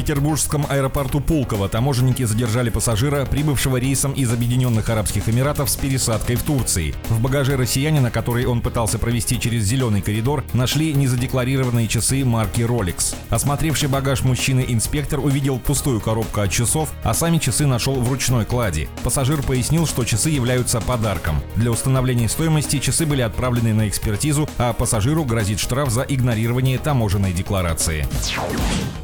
[0.00, 6.42] Петербургском аэропорту Пулково таможенники задержали пассажира, прибывшего рейсом из Объединенных Арабских Эмиратов с пересадкой в
[6.42, 6.94] Турции.
[7.10, 13.14] В багаже россиянина, который он пытался провести через зеленый коридор, нашли незадекларированные часы марки Rolex.
[13.28, 18.46] Осмотревший багаж мужчины инспектор увидел пустую коробку от часов, а сами часы нашел в ручной
[18.46, 18.88] кладе.
[19.04, 21.42] Пассажир пояснил, что часы являются подарком.
[21.56, 27.34] Для установления стоимости часы были отправлены на экспертизу, а пассажиру грозит штраф за игнорирование таможенной
[27.34, 28.08] декларации.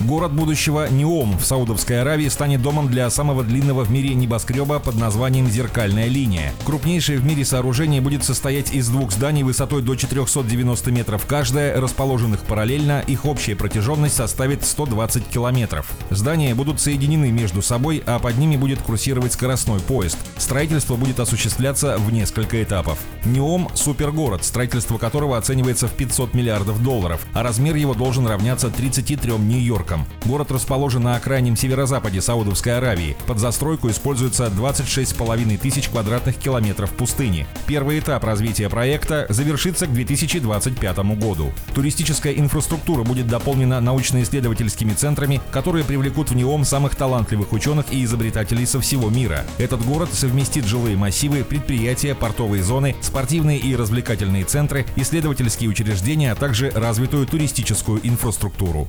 [0.00, 4.94] Город будущего Неом в Саудовской Аравии станет домом для самого длинного в мире небоскреба под
[4.94, 6.52] названием «Зеркальная линия».
[6.64, 12.40] Крупнейшее в мире сооружение будет состоять из двух зданий высотой до 490 метров каждое, расположенных
[12.42, 15.90] параллельно, их общая протяженность составит 120 километров.
[16.10, 20.18] Здания будут соединены между собой, а под ними будет курсировать скоростной поезд.
[20.36, 22.98] Строительство будет осуществляться в несколько этапов.
[23.24, 29.32] Неом– супергород, строительство которого оценивается в 500 миллиардов долларов, а размер его должен равняться 33
[29.38, 30.06] Нью-Йоркам.
[30.24, 33.16] Город расположен на крайнем северо-западе Саудовской Аравии.
[33.28, 37.46] Под застройку используется 26,5 тысяч квадратных километров пустыни.
[37.68, 41.52] Первый этап развития проекта завершится к 2025 году.
[41.76, 48.66] Туристическая инфраструктура будет дополнена научно-исследовательскими центрами, которые привлекут в Неом самых талантливых ученых и изобретателей
[48.66, 49.44] со всего мира.
[49.58, 56.34] Этот город совместит жилые массивы, предприятия, портовые зоны, спортивные и развлекательные центры, исследовательские учреждения, а
[56.34, 58.88] также развитую туристическую инфраструктуру.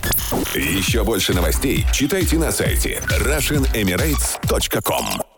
[0.55, 5.28] Еще больше новостей читайте на сайте RussianEmirates.com